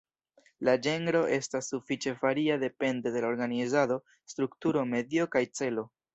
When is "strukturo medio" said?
4.35-5.31